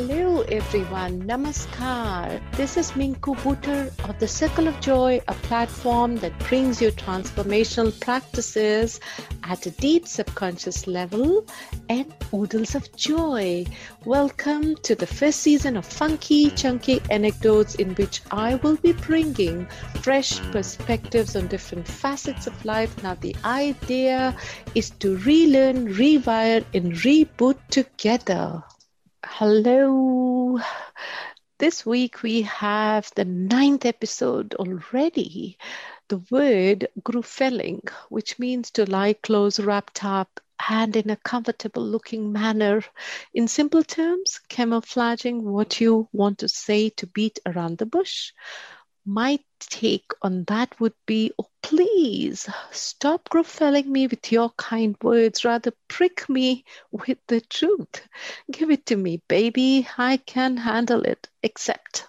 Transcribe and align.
Hello 0.00 0.40
everyone, 0.48 1.24
Namaskar. 1.28 2.40
This 2.52 2.78
is 2.78 2.92
Minku 2.92 3.36
Buttar 3.42 3.92
of 4.08 4.18
the 4.18 4.26
Circle 4.26 4.66
of 4.66 4.80
Joy, 4.80 5.20
a 5.28 5.34
platform 5.34 6.16
that 6.20 6.32
brings 6.48 6.80
you 6.80 6.90
transformational 6.92 7.92
practices 8.00 8.98
at 9.42 9.66
a 9.66 9.70
deep 9.72 10.08
subconscious 10.08 10.86
level 10.86 11.44
and 11.90 12.14
oodles 12.32 12.74
of 12.74 12.90
joy. 12.96 13.66
Welcome 14.06 14.74
to 14.76 14.94
the 14.94 15.06
first 15.06 15.40
season 15.40 15.76
of 15.76 15.84
Funky 15.84 16.48
Chunky 16.52 17.02
Anecdotes, 17.10 17.74
in 17.74 17.94
which 17.96 18.22
I 18.30 18.54
will 18.54 18.76
be 18.76 18.94
bringing 18.94 19.66
fresh 20.00 20.40
perspectives 20.50 21.36
on 21.36 21.48
different 21.48 21.86
facets 21.86 22.46
of 22.46 22.64
life. 22.64 23.02
Now, 23.02 23.16
the 23.16 23.36
idea 23.44 24.34
is 24.74 24.88
to 25.00 25.18
relearn, 25.18 25.92
rewire, 25.92 26.64
and 26.72 26.94
reboot 26.94 27.58
together. 27.68 28.64
Hello. 29.24 30.58
This 31.58 31.86
week 31.86 32.22
we 32.22 32.42
have 32.42 33.10
the 33.14 33.24
ninth 33.24 33.84
episode 33.86 34.54
already. 34.54 35.58
The 36.08 36.18
word 36.30 36.88
grufelling, 37.00 37.88
which 38.08 38.38
means 38.38 38.70
to 38.72 38.90
lie 38.90 39.14
close, 39.14 39.58
wrapped 39.60 40.04
up, 40.04 40.40
and 40.68 40.94
in 40.96 41.10
a 41.10 41.16
comfortable 41.16 41.82
looking 41.84 42.32
manner. 42.32 42.82
In 43.34 43.48
simple 43.48 43.82
terms, 43.82 44.40
camouflaging 44.48 45.42
what 45.42 45.80
you 45.80 46.08
want 46.12 46.38
to 46.40 46.48
say 46.48 46.90
to 46.90 47.06
beat 47.06 47.38
around 47.46 47.78
the 47.78 47.86
bush 47.86 48.32
my 49.10 49.38
take 49.58 50.12
on 50.22 50.44
that 50.44 50.78
would 50.80 50.94
be 51.06 51.32
oh, 51.38 51.46
please 51.62 52.48
stop 52.70 53.28
grufelling 53.28 53.86
me 53.86 54.06
with 54.06 54.30
your 54.30 54.50
kind 54.50 54.96
words. 55.02 55.44
Rather 55.44 55.72
prick 55.88 56.28
me 56.28 56.64
with 56.92 57.18
the 57.26 57.40
truth. 57.40 58.08
Give 58.52 58.70
it 58.70 58.86
to 58.86 58.96
me 58.96 59.20
baby. 59.28 59.88
I 59.98 60.18
can 60.18 60.56
handle 60.56 61.02
it. 61.02 61.28
Except 61.42 62.06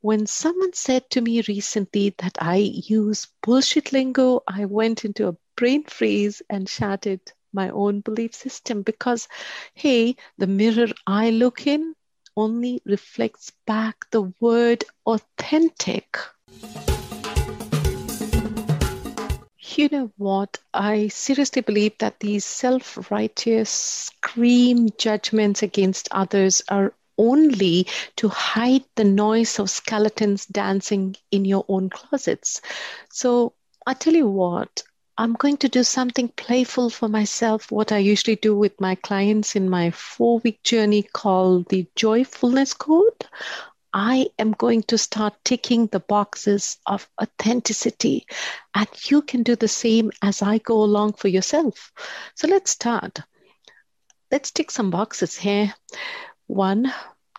when 0.00 0.26
someone 0.26 0.72
said 0.72 1.08
to 1.10 1.20
me 1.20 1.42
recently 1.48 2.14
that 2.18 2.36
i 2.40 2.56
use 2.56 3.26
bullshit 3.42 3.92
lingo 3.92 4.42
i 4.46 4.64
went 4.64 5.04
into 5.04 5.28
a 5.28 5.36
brain 5.56 5.84
freeze 5.84 6.42
and 6.48 6.68
shattered 6.68 7.20
my 7.52 7.70
own 7.70 8.00
belief 8.00 8.34
system 8.34 8.82
because 8.82 9.28
hey 9.74 10.14
the 10.36 10.46
mirror 10.46 10.88
i 11.06 11.30
look 11.30 11.66
in 11.66 11.94
only 12.38 12.80
reflects 12.84 13.50
back 13.66 14.08
the 14.12 14.32
word 14.38 14.84
authentic. 15.04 16.16
You 19.60 19.88
know 19.90 20.12
what? 20.16 20.58
I 20.72 21.08
seriously 21.08 21.62
believe 21.62 21.98
that 21.98 22.20
these 22.20 22.44
self 22.44 23.10
righteous 23.10 23.70
scream 23.70 24.88
judgments 24.98 25.64
against 25.64 26.08
others 26.12 26.62
are 26.68 26.94
only 27.18 27.88
to 28.16 28.28
hide 28.28 28.84
the 28.94 29.04
noise 29.04 29.58
of 29.58 29.68
skeletons 29.68 30.46
dancing 30.46 31.16
in 31.32 31.44
your 31.44 31.64
own 31.68 31.90
closets. 31.90 32.60
So 33.10 33.54
I 33.84 33.94
tell 33.94 34.14
you 34.14 34.28
what, 34.28 34.84
I'm 35.20 35.32
going 35.32 35.56
to 35.58 35.68
do 35.68 35.82
something 35.82 36.28
playful 36.28 36.90
for 36.90 37.08
myself, 37.08 37.72
what 37.72 37.90
I 37.90 37.98
usually 37.98 38.36
do 38.36 38.56
with 38.56 38.80
my 38.80 38.94
clients 38.94 39.56
in 39.56 39.68
my 39.68 39.90
four 39.90 40.38
week 40.38 40.62
journey 40.62 41.02
called 41.02 41.68
the 41.68 41.88
Joyfulness 41.96 42.72
Code. 42.78 43.26
I 43.92 44.28
am 44.38 44.52
going 44.52 44.84
to 44.84 44.96
start 44.96 45.34
ticking 45.44 45.88
the 45.88 45.98
boxes 45.98 46.78
of 46.86 47.10
authenticity, 47.20 48.26
and 48.72 48.86
you 49.10 49.22
can 49.22 49.42
do 49.42 49.56
the 49.56 49.66
same 49.66 50.12
as 50.22 50.40
I 50.40 50.58
go 50.58 50.84
along 50.84 51.14
for 51.14 51.26
yourself. 51.26 51.90
So 52.36 52.46
let's 52.46 52.70
start. 52.70 53.18
Let's 54.30 54.52
tick 54.52 54.70
some 54.70 54.90
boxes 54.92 55.36
here. 55.36 55.74
One, 56.46 56.92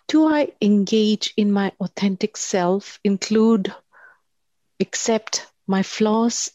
do 0.06 0.26
I 0.26 0.52
engage 0.60 1.32
in 1.34 1.50
my 1.50 1.72
authentic 1.80 2.36
self, 2.36 3.00
include, 3.04 3.74
accept 4.80 5.46
my 5.66 5.82
flaws 5.82 6.50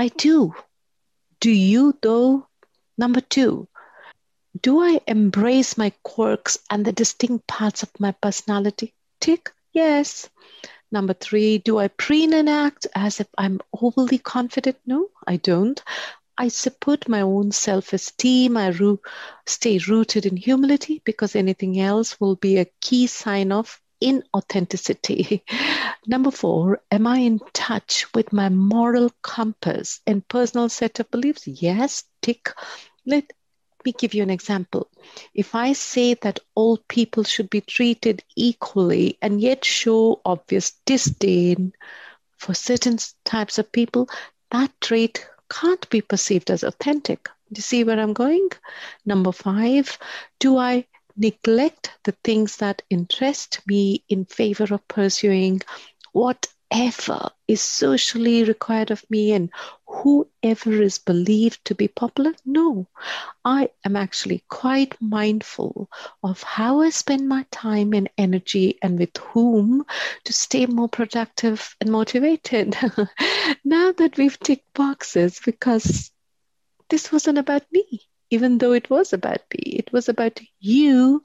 I 0.00 0.08
do. 0.08 0.54
Do 1.40 1.50
you, 1.50 1.94
though? 2.00 2.46
Number 2.96 3.20
two, 3.20 3.68
do 4.58 4.80
I 4.80 5.02
embrace 5.06 5.76
my 5.76 5.92
quirks 6.02 6.56
and 6.70 6.86
the 6.86 6.92
distinct 6.92 7.46
parts 7.46 7.82
of 7.82 7.90
my 8.00 8.12
personality? 8.12 8.94
Tick, 9.20 9.50
yes. 9.74 10.30
Number 10.90 11.12
three, 11.12 11.58
do 11.58 11.78
I 11.78 11.88
preen 11.88 12.32
and 12.32 12.48
act 12.48 12.86
as 12.94 13.20
if 13.20 13.28
I'm 13.36 13.60
overly 13.78 14.16
confident? 14.16 14.78
No, 14.86 15.10
I 15.26 15.36
don't. 15.36 15.78
I 16.38 16.48
support 16.48 17.06
my 17.06 17.20
own 17.20 17.52
self 17.52 17.92
esteem. 17.92 18.56
I 18.56 18.70
ro- 18.70 19.02
stay 19.44 19.76
rooted 19.86 20.24
in 20.24 20.38
humility 20.38 21.02
because 21.04 21.36
anything 21.36 21.78
else 21.78 22.18
will 22.18 22.36
be 22.36 22.56
a 22.56 22.72
key 22.80 23.06
sign 23.06 23.52
of 23.52 23.78
inauthenticity. 24.02 25.42
Number 26.06 26.30
four, 26.30 26.80
am 26.90 27.06
I 27.06 27.18
in 27.18 27.40
touch 27.52 28.06
with 28.14 28.32
my 28.32 28.48
moral 28.48 29.10
compass 29.22 30.00
and 30.06 30.26
personal 30.26 30.68
set 30.68 31.00
of 31.00 31.10
beliefs? 31.10 31.46
Yes, 31.46 32.04
tick. 32.22 32.52
Let 33.06 33.32
me 33.84 33.92
give 33.92 34.14
you 34.14 34.22
an 34.22 34.30
example. 34.30 34.88
If 35.34 35.54
I 35.54 35.72
say 35.72 36.14
that 36.14 36.40
all 36.54 36.78
people 36.88 37.24
should 37.24 37.50
be 37.50 37.60
treated 37.60 38.22
equally 38.36 39.18
and 39.22 39.40
yet 39.40 39.64
show 39.64 40.20
obvious 40.24 40.72
disdain 40.84 41.72
for 42.36 42.54
certain 42.54 42.98
types 43.24 43.58
of 43.58 43.72
people, 43.72 44.08
that 44.50 44.70
trait 44.80 45.26
can't 45.50 45.88
be 45.90 46.00
perceived 46.00 46.50
as 46.50 46.62
authentic. 46.62 47.24
Do 47.52 47.58
you 47.58 47.62
see 47.62 47.84
where 47.84 47.98
I'm 47.98 48.12
going? 48.12 48.48
Number 49.04 49.32
five, 49.32 49.98
do 50.38 50.56
I 50.56 50.86
neglect 51.20 51.92
the 52.04 52.12
things 52.24 52.56
that 52.56 52.82
interest 52.88 53.60
me 53.66 54.02
in 54.08 54.24
favor 54.24 54.72
of 54.74 54.88
pursuing 54.88 55.60
whatever 56.12 57.30
is 57.46 57.60
socially 57.60 58.42
required 58.44 58.90
of 58.90 59.04
me 59.10 59.32
and 59.32 59.50
whoever 59.86 60.82
is 60.82 60.98
believed 60.98 61.62
to 61.66 61.74
be 61.74 61.88
popular. 61.88 62.32
No, 62.46 62.88
I 63.44 63.68
am 63.84 63.96
actually 63.96 64.44
quite 64.48 64.96
mindful 65.00 65.90
of 66.22 66.42
how 66.42 66.80
I 66.80 66.88
spend 66.88 67.28
my 67.28 67.44
time 67.50 67.92
and 67.92 68.08
energy 68.16 68.78
and 68.80 68.98
with 68.98 69.16
whom 69.18 69.84
to 70.24 70.32
stay 70.32 70.64
more 70.64 70.88
productive 70.88 71.76
and 71.82 71.90
motivated. 71.90 72.74
now 73.64 73.92
that 73.92 74.16
we've 74.16 74.38
ticked 74.38 74.72
boxes, 74.72 75.38
because 75.44 76.10
this 76.88 77.12
wasn't 77.12 77.38
about 77.38 77.64
me 77.70 78.09
even 78.30 78.58
though 78.58 78.72
it 78.72 78.88
was 78.88 79.12
about 79.12 79.40
me, 79.52 79.76
it 79.78 79.92
was 79.92 80.08
about 80.08 80.40
you, 80.60 81.22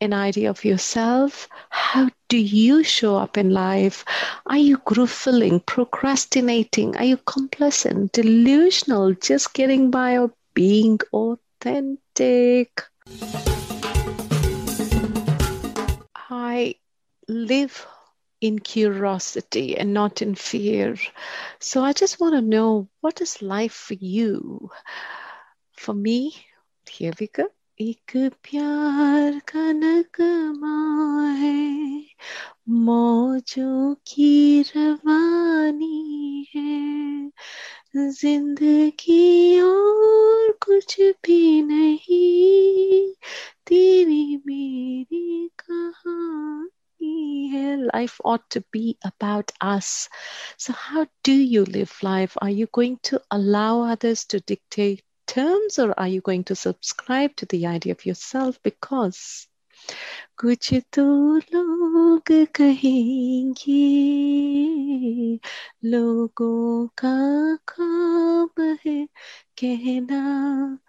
an 0.00 0.12
idea 0.12 0.50
of 0.50 0.64
yourself. 0.64 1.48
How 1.70 2.10
do 2.28 2.36
you 2.36 2.82
show 2.82 3.16
up 3.16 3.38
in 3.38 3.50
life? 3.50 4.04
Are 4.46 4.58
you 4.58 4.78
gruffling, 4.78 5.64
procrastinating? 5.64 6.96
Are 6.96 7.04
you 7.04 7.18
complacent, 7.18 8.12
delusional, 8.12 9.14
just 9.14 9.54
getting 9.54 9.90
by, 9.92 10.18
or 10.18 10.32
being 10.54 10.98
authentic? 11.12 12.82
I 16.30 16.74
live 17.28 17.86
in 18.40 18.58
curiosity 18.58 19.78
and 19.78 19.94
not 19.94 20.20
in 20.20 20.34
fear. 20.34 20.96
So 21.60 21.84
I 21.84 21.92
just 21.92 22.20
want 22.20 22.34
to 22.34 22.42
know 22.42 22.88
what 23.00 23.20
is 23.20 23.40
life 23.40 23.72
for 23.72 23.94
you? 23.94 24.70
for 25.73 25.93
me, 25.93 26.35
here 26.89 27.13
we 27.19 27.27
go. 27.27 27.47
एक 27.81 28.11
प्यार 28.43 29.39
का 29.47 29.71
नगमा 29.71 31.29
है 31.31 32.05
मौजों 32.69 33.95
की 34.07 34.61
रवानी 34.61 36.47
है 36.55 37.31
जिंदगी 37.97 39.61
और 39.61 40.51
कुछ 40.65 40.99
भी 41.01 41.61
नहीं 41.61 43.13
तेरी 43.65 44.37
मेरी 44.37 45.49
कहानी 45.59 46.39
Life 47.93 48.19
ought 48.23 48.49
to 48.51 48.61
be 48.71 48.97
about 49.03 49.51
us. 49.61 50.09
So, 50.57 50.73
how 50.73 51.07
do 51.23 51.31
you 51.31 51.63
live 51.65 51.93
life? 52.03 52.37
Are 52.41 52.49
you 52.49 52.67
going 52.71 52.99
to 53.03 53.21
allow 53.31 53.81
others 53.83 54.25
to 54.25 54.39
dictate 54.41 55.01
terms 55.27 55.79
or 55.79 55.99
are 55.99 56.07
you 56.07 56.21
going 56.21 56.43
to 56.43 56.55
subscribe 56.55 57.35
to 57.35 57.45
the 57.45 57.67
idea 57.67 57.91
of 57.93 58.05
yourself 58.05 58.59
because 58.63 59.47
कुछ 60.37 60.73
तो 60.73 61.37
लोग 61.37 62.21
कहेंगे 62.55 63.79
लोगों 65.85 66.87
का 66.87 67.55
खाब 67.55 68.77
है 68.85 69.05
कहना 69.57 70.79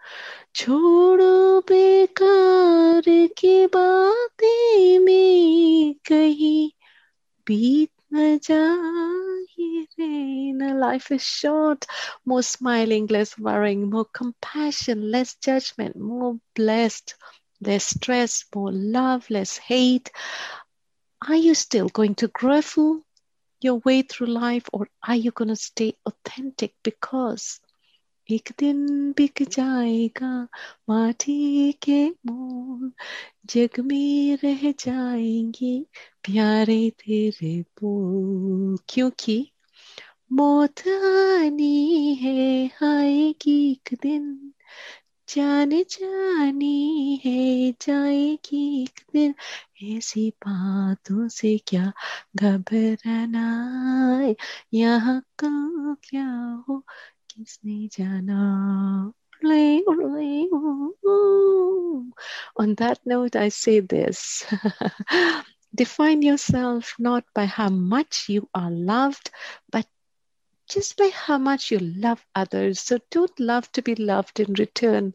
छोड़ो 0.55 1.61
बेकार 1.61 3.01
की 3.37 3.67
बातें 3.67 4.99
में 4.99 5.93
कहीं 5.93 6.71
बीत 7.47 7.89
न 7.89 7.94
Life 8.10 8.50
is 11.10 11.22
short. 11.22 11.86
More 12.24 12.42
smiling, 12.42 13.06
less 13.06 13.38
worrying, 13.38 13.90
more 13.90 14.04
compassion, 14.04 15.10
less 15.10 15.34
judgment, 15.36 15.96
more 15.96 16.38
blessed, 16.54 17.14
less 17.60 17.86
stress, 17.86 18.44
more 18.54 18.72
love, 18.72 19.28
less 19.30 19.56
hate? 19.58 20.10
Are 21.28 21.36
you 21.36 21.54
still 21.54 21.88
going 21.88 22.14
to 22.16 22.28
grovel 22.28 23.02
your 23.60 23.76
way 23.76 24.02
through 24.02 24.28
life 24.28 24.68
or 24.72 24.88
are 25.06 25.16
you 25.16 25.30
going 25.30 25.48
to 25.48 25.56
stay 25.56 25.94
authentic 26.06 26.74
because 26.82 27.60
एक 28.28 28.48
दिन 28.58 28.78
बिक 29.12 29.42
जाएगा 29.50 30.28
माटी 30.90 31.72
के 31.82 31.98
मोल, 32.26 32.92
जग 33.46 33.80
में 33.80 34.36
रह 34.44 34.70
जाएँगे 34.72 35.72
प्यारे 36.24 36.78
तेरे 36.98 37.60
बोल 37.82 38.76
क्योंकि 38.88 39.38
मौत 40.32 40.80
आनी 40.88 42.14
है, 42.14 42.66
आएगी 42.84 43.56
एक 43.72 43.94
दिन। 44.02 44.52
जान 45.28 45.70
जानी 45.70 47.20
है, 47.24 47.72
जाएगी 47.82 48.82
एक 48.82 49.00
दिन। 49.12 49.34
ऐसी 49.96 50.28
बातों 50.46 51.28
से 51.28 51.56
क्या 51.68 51.92
घबराना 52.36 53.44
यहाँ 54.72 55.20
कल 55.38 55.94
क्या 56.04 56.24
हो 56.68 56.82
किसने 57.35 57.87
जाना 57.97 59.13
On 62.57 62.75
that 62.75 62.99
note, 63.05 63.35
I 63.35 63.49
say 63.49 63.79
this 63.79 64.45
define 65.73 66.21
yourself 66.21 66.95
not 66.99 67.23
by 67.33 67.45
how 67.45 67.69
much 67.69 68.29
you 68.29 68.47
are 68.53 68.69
loved, 68.69 69.31
but 69.71 69.87
just 70.69 70.97
by 70.97 71.09
how 71.09 71.37
much 71.37 71.71
you 71.71 71.79
love 71.79 72.23
others. 72.35 72.79
So 72.79 72.99
don't 73.09 73.39
love 73.39 73.71
to 73.73 73.81
be 73.81 73.95
loved 73.95 74.39
in 74.39 74.53
return. 74.53 75.13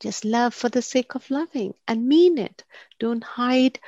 Just 0.00 0.24
love 0.24 0.54
for 0.54 0.68
the 0.68 0.82
sake 0.82 1.14
of 1.14 1.30
loving 1.30 1.74
and 1.86 2.08
mean 2.08 2.38
it. 2.38 2.64
Don't 2.98 3.22
hide 3.22 3.78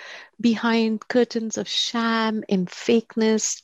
behind 0.41 1.09
curtains 1.09 1.57
of 1.59 1.69
sham 1.69 2.45
and 2.49 2.69
fakeness 2.69 3.63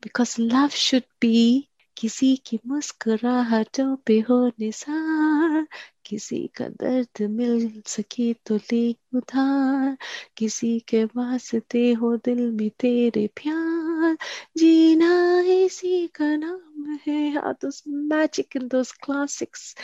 because 0.00 0.38
love 0.38 0.74
should 0.74 1.04
be 1.20 1.68
किसी 1.97 2.35
की 2.37 2.59
मुस्कुराहटों 2.67 3.95
पे 3.95 4.19
हो 4.19 4.47
निसार, 4.47 5.67
किसी 6.05 6.47
का 6.47 6.67
दर्द 6.69 7.21
मिल 7.31 7.81
सके 7.87 8.33
तो 8.33 8.55
ले 8.55 8.91
उधार, 9.15 9.97
किसी 10.37 10.79
के 10.79 11.03
वास्ते 11.05 11.91
हो 11.93 12.17
दिल 12.17 12.51
में 12.51 12.69
तेरे 12.79 13.27
प्यार। 13.27 14.17
जीना 14.57 15.39
इसी 15.47 16.07
का 16.07 16.35
नाम 16.35 16.97
है। 17.07 17.31
हाँ 17.31 17.53
those 17.63 17.81
magic 18.13 18.55
in 18.55 18.67
those 18.69 18.91
classics, 19.05 19.75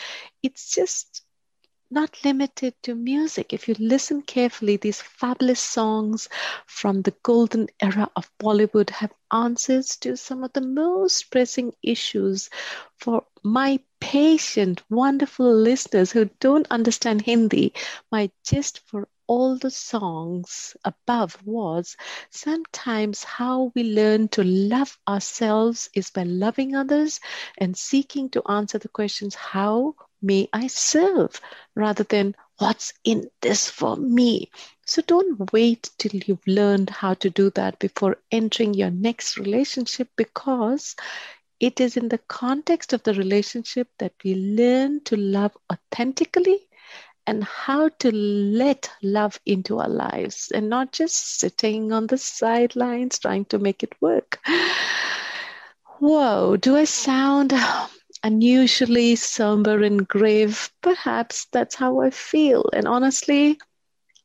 it's 0.43 0.75
just 0.75 1.23
not 1.91 2.23
limited 2.25 2.73
to 2.83 2.95
music. 2.95 3.53
If 3.53 3.67
you 3.67 3.75
listen 3.79 4.21
carefully, 4.23 4.77
these 4.77 5.01
fabulous 5.01 5.59
songs 5.59 6.29
from 6.65 7.01
the 7.03 7.13
golden 7.23 7.67
era 7.81 8.09
of 8.15 8.31
Bollywood 8.39 8.89
have 8.91 9.13
answers 9.31 9.97
to 9.97 10.15
some 10.17 10.43
of 10.43 10.53
the 10.53 10.61
most 10.61 11.31
pressing 11.31 11.73
issues 11.83 12.49
for 12.97 13.25
my 13.43 13.79
patient, 13.99 14.81
wonderful 14.89 15.53
listeners 15.53 16.11
who 16.11 16.29
don't 16.39 16.67
understand 16.71 17.21
Hindi. 17.21 17.73
My 18.11 18.31
gist 18.45 18.79
for 18.87 19.07
all 19.27 19.57
the 19.57 19.71
songs 19.71 20.75
above 20.83 21.37
was 21.45 21.97
sometimes 22.29 23.23
how 23.23 23.71
we 23.75 23.83
learn 23.83 24.27
to 24.29 24.43
love 24.43 24.97
ourselves 25.07 25.89
is 25.93 26.09
by 26.11 26.23
loving 26.23 26.75
others 26.75 27.19
and 27.57 27.77
seeking 27.77 28.29
to 28.29 28.41
answer 28.49 28.77
the 28.79 28.89
questions 28.89 29.35
how 29.35 29.95
may 30.21 30.47
I 30.53 30.67
serve 30.67 31.39
rather 31.75 32.03
than 32.03 32.35
what's 32.57 32.93
in 33.03 33.29
this 33.41 33.69
for 33.69 33.95
me. 33.95 34.51
So 34.85 35.01
don't 35.01 35.51
wait 35.51 35.89
till 35.97 36.21
you've 36.25 36.45
learned 36.47 36.89
how 36.89 37.13
to 37.15 37.29
do 37.29 37.49
that 37.51 37.79
before 37.79 38.17
entering 38.31 38.73
your 38.73 38.91
next 38.91 39.37
relationship 39.37 40.09
because 40.15 40.95
it 41.59 41.79
is 41.79 41.97
in 41.97 42.09
the 42.09 42.17
context 42.17 42.93
of 42.93 43.03
the 43.03 43.13
relationship 43.13 43.87
that 43.99 44.13
we 44.23 44.35
learn 44.35 45.01
to 45.05 45.15
love 45.15 45.51
authentically 45.71 46.59
and 47.25 47.43
how 47.43 47.89
to 47.99 48.11
let 48.13 48.89
love 49.01 49.39
into 49.45 49.79
our 49.79 49.89
lives 49.89 50.51
and 50.53 50.69
not 50.69 50.91
just 50.91 51.39
sitting 51.39 51.91
on 51.91 52.07
the 52.07 52.17
sidelines 52.17 53.19
trying 53.19 53.45
to 53.45 53.59
make 53.59 53.83
it 53.83 53.93
work. 54.01 54.39
Whoa, 55.99 56.57
do 56.57 56.75
I 56.75 56.85
sound 56.85 57.53
unusually 58.23 59.15
somber 59.15 59.81
and 59.83 60.07
grave. 60.07 60.71
Perhaps 60.81 61.47
that's 61.51 61.75
how 61.75 62.01
I 62.01 62.09
feel. 62.11 62.69
And 62.73 62.87
honestly, 62.87 63.59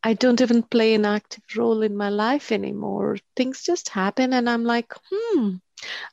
I 0.03 0.15
don't 0.15 0.41
even 0.41 0.63
play 0.63 0.95
an 0.95 1.05
active 1.05 1.45
role 1.57 1.83
in 1.83 1.97
my 1.97 2.09
life 2.11 2.53
anymore. 2.53 3.19
Things 3.37 3.63
just 3.65 3.89
happen, 3.91 4.33
and 4.33 4.49
I'm 4.49 4.65
like, 4.65 4.93
hmm, 5.11 5.57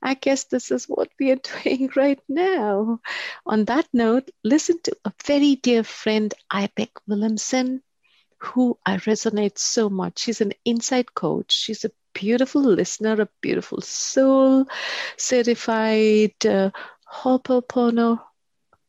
I 0.02 0.14
guess 0.16 0.46
this 0.46 0.72
is 0.72 0.86
what 0.86 1.10
we 1.20 1.32
are 1.32 1.36
doing 1.64 1.90
right 1.96 2.20
now. 2.28 3.00
On 3.46 3.66
that 3.66 3.88
note, 3.94 4.30
listen 4.44 4.80
to 4.84 4.96
a 5.06 5.14
very 5.26 5.56
dear 5.56 5.84
friend, 5.84 6.34
Ibek 6.52 6.92
Williamson, 7.08 7.82
who 8.40 8.78
I 8.86 8.98
resonate 8.98 9.58
so 9.58 9.90
much. 9.90 10.20
She's 10.20 10.42
an 10.42 10.54
inside 10.66 11.14
coach. 11.14 11.52
She's 11.52 11.86
a 11.86 11.92
beautiful 12.14 12.62
listener, 12.62 13.22
a 13.22 13.30
beautiful 13.42 13.82
soul, 13.82 14.66
certified 15.18 16.34
uh, 16.46 16.72
Ho'oponopono 17.22 18.22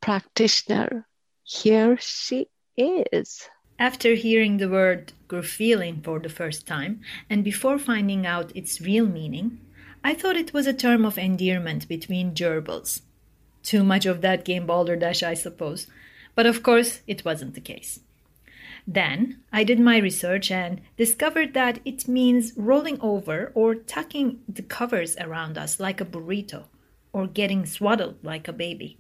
practitioner. 0.01 1.07
Here 1.45 1.99
she 2.01 2.49
is. 2.75 3.51
After 3.79 4.15
hearing 4.15 4.57
the 4.57 4.69
word 4.71 5.13
feeling 5.43 6.01
for 6.01 6.19
the 6.19 6.31
first 6.31 6.67
time, 6.67 7.03
and 7.29 7.45
before 7.45 7.79
finding 7.79 8.27
out 8.27 8.57
its 8.57 8.81
real 8.81 9.07
meaning, 9.07 9.61
I 10.03 10.15
thought 10.15 10.37
it 10.37 10.55
was 10.55 10.67
a 10.67 10.73
term 10.73 11.05
of 11.05 11.19
endearment 11.19 11.87
between 11.87 12.35
gerbils. 12.35 13.03
Too 13.63 13.85
much 13.85 14.07
of 14.07 14.23
that 14.23 14.45
game 14.47 14.65
balderdash, 14.67 15.23
I 15.23 15.35
suppose. 15.35 15.87
But 16.35 16.47
of 16.47 16.63
course, 16.63 17.03
it 17.07 17.27
wasn't 17.27 17.55
the 17.55 17.61
case. 17.61 18.01
Then 18.87 19.43
I 19.53 19.65
did 19.65 19.79
my 19.79 19.99
research 19.99 20.51
and 20.51 20.81
discovered 20.97 21.53
that 21.53 21.79
it 21.85 22.09
means 22.09 22.55
rolling 22.57 22.99
over 23.03 23.53
or 23.55 23.75
tucking 23.75 24.41
the 24.49 24.63
covers 24.63 25.15
around 25.19 25.59
us 25.59 25.79
like 25.79 26.01
a 26.01 26.07
burrito 26.07 26.65
or 27.15 27.27
getting 27.27 27.65
swaddled 27.65 28.17
like 28.23 28.49
a 28.49 28.53
baby. 28.53 28.99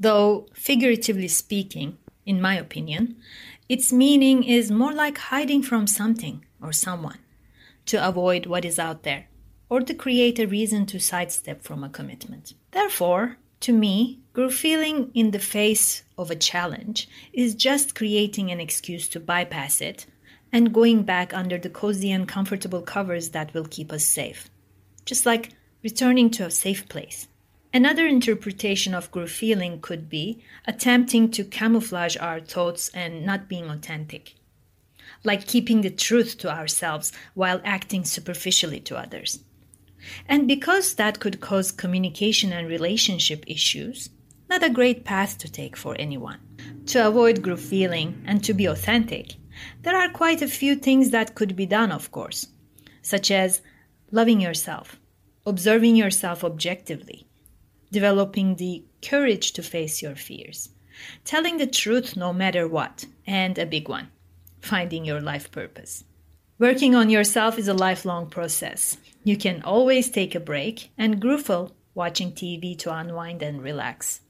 Though, 0.00 0.48
figuratively 0.54 1.28
speaking, 1.28 1.98
in 2.24 2.40
my 2.40 2.54
opinion, 2.54 3.16
its 3.68 3.92
meaning 3.92 4.42
is 4.42 4.70
more 4.70 4.92
like 4.92 5.18
hiding 5.18 5.62
from 5.62 5.86
something 5.86 6.44
or 6.60 6.72
someone 6.72 7.18
to 7.86 8.08
avoid 8.08 8.46
what 8.46 8.64
is 8.64 8.78
out 8.78 9.02
there 9.02 9.28
or 9.68 9.80
to 9.80 9.94
create 9.94 10.38
a 10.38 10.46
reason 10.46 10.86
to 10.86 10.98
sidestep 10.98 11.62
from 11.62 11.84
a 11.84 11.88
commitment. 11.88 12.54
Therefore, 12.70 13.36
to 13.60 13.72
me, 13.72 14.20
feeling 14.50 15.10
in 15.14 15.32
the 15.32 15.38
face 15.38 16.04
of 16.16 16.30
a 16.30 16.36
challenge 16.36 17.08
is 17.32 17.54
just 17.54 17.94
creating 17.94 18.50
an 18.50 18.60
excuse 18.60 19.08
to 19.08 19.20
bypass 19.20 19.80
it 19.80 20.06
and 20.52 20.72
going 20.72 21.02
back 21.02 21.34
under 21.34 21.58
the 21.58 21.68
cozy 21.68 22.10
and 22.10 22.26
comfortable 22.28 22.80
covers 22.80 23.30
that 23.30 23.52
will 23.52 23.66
keep 23.68 23.92
us 23.92 24.04
safe. 24.04 24.48
Just 25.04 25.26
like 25.26 25.50
returning 25.82 26.30
to 26.30 26.46
a 26.46 26.50
safe 26.50 26.88
place. 26.88 27.28
Another 27.72 28.06
interpretation 28.06 28.94
of 28.94 29.10
group 29.10 29.28
feeling 29.28 29.80
could 29.80 30.08
be 30.08 30.42
attempting 30.66 31.30
to 31.30 31.44
camouflage 31.44 32.16
our 32.16 32.40
thoughts 32.40 32.88
and 32.94 33.26
not 33.26 33.48
being 33.48 33.68
authentic, 33.68 34.34
like 35.22 35.46
keeping 35.46 35.82
the 35.82 35.90
truth 35.90 36.38
to 36.38 36.50
ourselves 36.50 37.12
while 37.34 37.60
acting 37.64 38.04
superficially 38.04 38.80
to 38.80 38.96
others. 38.96 39.40
And 40.26 40.48
because 40.48 40.94
that 40.94 41.20
could 41.20 41.40
cause 41.40 41.70
communication 41.70 42.52
and 42.52 42.68
relationship 42.68 43.44
issues, 43.46 44.10
not 44.48 44.62
a 44.62 44.70
great 44.70 45.04
path 45.04 45.36
to 45.38 45.52
take 45.52 45.76
for 45.76 45.94
anyone. 45.98 46.38
To 46.86 47.06
avoid 47.06 47.42
group 47.42 47.58
feeling 47.58 48.22
and 48.26 48.42
to 48.44 48.54
be 48.54 48.64
authentic, 48.64 49.34
there 49.82 49.96
are 49.96 50.08
quite 50.08 50.40
a 50.40 50.48
few 50.48 50.74
things 50.74 51.10
that 51.10 51.34
could 51.34 51.54
be 51.54 51.66
done, 51.66 51.92
of 51.92 52.10
course, 52.10 52.46
such 53.02 53.30
as 53.30 53.60
loving 54.10 54.40
yourself, 54.40 54.97
observing 55.48 55.96
yourself 55.96 56.44
objectively, 56.44 57.26
developing 57.90 58.56
the 58.56 58.84
courage 59.02 59.52
to 59.52 59.62
face 59.62 60.02
your 60.02 60.14
fears, 60.14 60.70
telling 61.24 61.56
the 61.56 61.66
truth 61.66 62.16
no 62.16 62.32
matter 62.32 62.68
what, 62.68 63.06
and 63.26 63.58
a 63.58 63.66
big 63.66 63.88
one, 63.88 64.08
finding 64.60 65.04
your 65.04 65.20
life 65.20 65.50
purpose. 65.50 66.04
Working 66.58 66.94
on 66.94 67.08
yourself 67.08 67.56
is 67.56 67.68
a 67.68 67.74
lifelong 67.74 68.28
process. 68.28 68.96
You 69.22 69.36
can 69.36 69.62
always 69.62 70.10
take 70.10 70.34
a 70.34 70.40
break 70.40 70.90
and 70.98 71.20
grooveful 71.20 71.72
watching 71.94 72.32
TV 72.32 72.76
to 72.78 72.94
unwind 72.94 73.42
and 73.42 73.62
relax. 73.62 74.20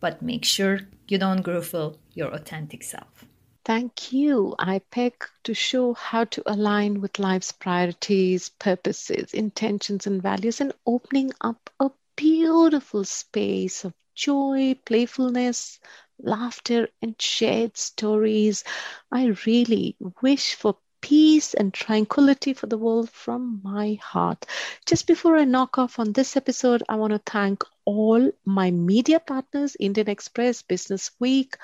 But 0.00 0.22
make 0.22 0.44
sure 0.44 0.80
you 1.08 1.18
don't 1.18 1.42
grooveful 1.42 1.98
your 2.14 2.28
authentic 2.28 2.82
self. 2.82 3.26
Thank 3.66 4.14
you, 4.14 4.54
IPEC, 4.58 5.12
to 5.44 5.52
show 5.52 5.92
how 5.92 6.24
to 6.24 6.42
align 6.50 7.02
with 7.02 7.18
life's 7.18 7.52
priorities, 7.52 8.48
purposes, 8.48 9.34
intentions, 9.34 10.06
and 10.06 10.22
values, 10.22 10.62
and 10.62 10.72
opening 10.86 11.32
up 11.42 11.68
a 11.78 11.90
beautiful 12.16 13.04
space 13.04 13.84
of 13.84 13.92
joy, 14.14 14.74
playfulness, 14.86 15.80
laughter, 16.18 16.88
and 17.02 17.20
shared 17.20 17.76
stories. 17.76 18.64
I 19.12 19.34
really 19.44 19.98
wish 20.22 20.54
for 20.54 20.78
peace 21.06 21.54
and 21.54 21.72
tranquility 21.72 22.52
for 22.52 22.66
the 22.66 22.76
world 22.76 23.08
from 23.10 23.60
my 23.62 23.96
heart. 24.02 24.44
Just 24.86 25.06
before 25.06 25.36
I 25.36 25.44
knock 25.44 25.78
off 25.78 26.00
on 26.00 26.12
this 26.12 26.36
episode, 26.36 26.82
I 26.88 26.96
want 26.96 27.12
to 27.12 27.20
thank 27.30 27.62
all 27.84 28.32
my 28.44 28.72
media 28.72 29.20
partners 29.20 29.76
Indian 29.78 30.10
Express, 30.10 30.62
Business 30.62 31.12
Week, 31.20 31.56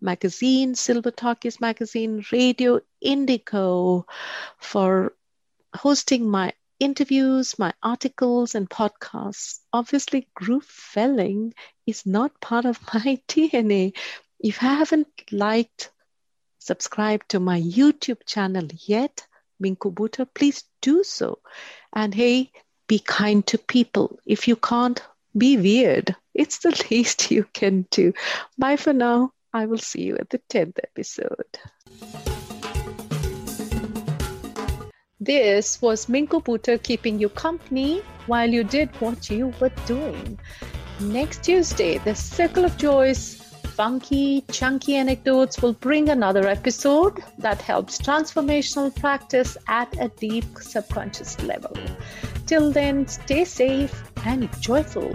Magazine, 0.00 0.74
Silver 0.74 1.10
Talkies 1.10 1.60
Magazine, 1.60 2.24
Radio 2.32 2.80
Indigo 3.02 4.06
for 4.56 5.12
hosting 5.74 6.30
my 6.30 6.54
interviews, 6.80 7.58
my 7.58 7.74
articles, 7.82 8.54
and 8.54 8.70
podcasts. 8.70 9.58
Obviously, 9.74 10.26
group 10.34 10.64
felling 10.64 11.52
is 11.86 12.06
not 12.06 12.40
part 12.40 12.64
of 12.64 12.80
my 12.94 13.20
DNA. 13.28 13.92
If 14.40 14.62
you 14.62 14.68
haven't 14.68 15.08
liked, 15.30 15.90
subscribed 16.66 17.28
to 17.30 17.40
my 17.40 17.60
YouTube 17.60 18.26
channel 18.26 18.66
yet, 18.86 19.26
Minku 19.62 19.94
Buttar, 19.94 20.26
please 20.34 20.64
do 20.82 21.04
so. 21.04 21.38
And 21.92 22.14
hey, 22.14 22.50
be 22.88 22.98
kind 22.98 23.46
to 23.46 23.58
people. 23.58 24.18
If 24.26 24.48
you 24.48 24.56
can't, 24.56 25.00
be 25.36 25.56
weird. 25.56 26.16
It's 26.34 26.58
the 26.58 26.86
least 26.90 27.30
you 27.30 27.46
can 27.52 27.86
do. 27.90 28.12
Bye 28.58 28.76
for 28.76 28.92
now. 28.92 29.32
I 29.52 29.66
will 29.66 29.78
see 29.78 30.02
you 30.02 30.18
at 30.18 30.30
the 30.30 30.40
10th 30.50 30.78
episode. 30.82 31.58
This 35.18 35.80
was 35.80 36.06
Minku 36.06 36.44
Buttar 36.44 36.82
keeping 36.82 37.18
you 37.18 37.28
company 37.30 38.02
while 38.26 38.50
you 38.50 38.64
did 38.64 38.90
what 39.00 39.30
you 39.30 39.54
were 39.60 39.72
doing. 39.86 40.38
Next 41.00 41.44
Tuesday, 41.44 41.98
the 41.98 42.14
Circle 42.14 42.64
of 42.64 42.76
Joys 42.76 43.45
funky, 43.76 44.42
chunky 44.50 44.96
anecdotes 44.96 45.60
will 45.60 45.74
bring 45.74 46.08
another 46.08 46.46
episode 46.48 47.22
that 47.36 47.60
helps 47.60 47.98
transformational 47.98 48.94
practice 48.96 49.58
at 49.68 49.94
a 50.00 50.08
deep 50.08 50.46
subconscious 50.58 51.38
level. 51.42 51.76
Till 52.46 52.72
then, 52.72 53.06
stay 53.06 53.44
safe 53.44 54.02
and 54.24 54.48
joyful. 54.62 55.12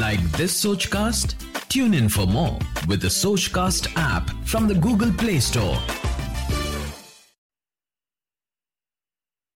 Like 0.00 0.22
this 0.38 0.64
Sochcast? 0.64 1.34
Tune 1.68 1.92
in 1.92 2.08
for 2.08 2.26
more 2.26 2.58
with 2.88 3.02
the 3.02 3.08
Sochcast 3.08 3.92
app 3.96 4.30
from 4.46 4.68
the 4.68 4.74
Google 4.74 5.12
Play 5.12 5.38
Store. 5.38 5.76